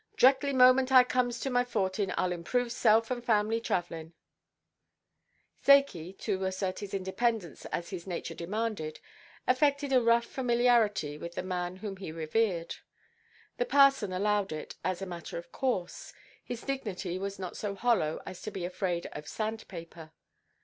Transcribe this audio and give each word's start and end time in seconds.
Dʼrectly 0.17 0.51
moment 0.55 0.91
I 0.91 1.03
comes 1.03 1.39
to 1.41 1.51
my 1.51 1.63
fortinʼ, 1.63 2.15
Iʼll 2.15 2.33
improve 2.33 2.71
self 2.71 3.11
and 3.11 3.23
family 3.23 3.61
travellinʼ." 3.61 4.13
Zakey, 5.63 6.17
to 6.17 6.43
assert 6.43 6.79
his 6.79 6.95
independence 6.95 7.65
as 7.67 7.91
his 7.91 8.07
nature 8.07 8.33
demanded, 8.33 8.99
affected 9.47 9.93
a 9.93 10.01
rough 10.01 10.25
familiarity 10.25 11.19
with 11.19 11.35
the 11.35 11.43
man 11.43 11.75
whom 11.75 11.97
he 11.97 12.11
revered. 12.11 12.77
The 13.57 13.65
parson 13.65 14.11
allowed 14.11 14.51
it 14.51 14.73
as 14.83 15.03
a 15.03 15.05
matter 15.05 15.37
of 15.37 15.51
course. 15.51 16.13
His 16.43 16.63
dignity 16.63 17.19
was 17.19 17.37
not 17.37 17.55
so 17.55 17.75
hollow 17.75 18.23
as 18.25 18.41
to 18.41 18.49
be 18.49 18.65
afraid 18.65 19.05
of 19.13 19.27
sand–paper. 19.27 20.13